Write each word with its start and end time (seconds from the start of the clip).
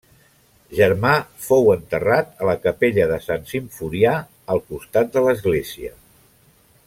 Germà 0.77 1.11
fou 1.47 1.69
enterrat 1.73 2.31
a 2.45 2.47
la 2.51 2.55
capella 2.63 3.07
de 3.13 3.21
Sant 3.27 3.47
Simforià 3.53 4.15
al 4.55 4.65
costat 4.71 5.17
de 5.19 5.27
l'església. 5.29 5.97